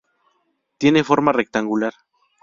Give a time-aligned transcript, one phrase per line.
[0.79, 1.93] Tiene forma rectangular.